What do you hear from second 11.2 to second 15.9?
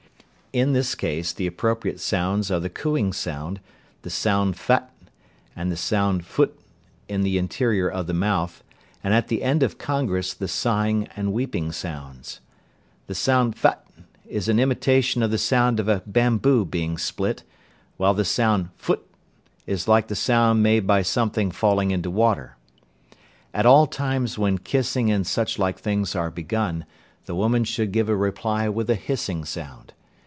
weeping sounds. The sound Phât is an imitation of the sound of